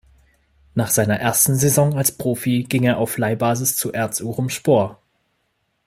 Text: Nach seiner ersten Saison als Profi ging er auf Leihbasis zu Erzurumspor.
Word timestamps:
Nach 0.73 0.89
seiner 0.89 1.19
ersten 1.19 1.53
Saison 1.53 1.93
als 1.95 2.11
Profi 2.11 2.63
ging 2.63 2.81
er 2.85 2.97
auf 2.97 3.19
Leihbasis 3.19 3.75
zu 3.75 3.93
Erzurumspor. 3.93 4.99